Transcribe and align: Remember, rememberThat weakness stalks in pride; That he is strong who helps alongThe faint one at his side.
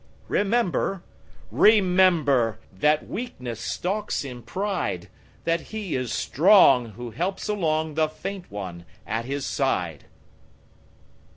Remember, 0.29 1.03
rememberThat 1.53 3.05
weakness 3.07 3.59
stalks 3.59 4.25
in 4.25 4.41
pride; 4.41 5.09
That 5.43 5.61
he 5.67 5.95
is 5.95 6.11
strong 6.11 6.93
who 6.93 7.11
helps 7.11 7.47
alongThe 7.49 8.11
faint 8.11 8.49
one 8.49 8.85
at 9.05 9.25
his 9.25 9.45
side. 9.45 10.05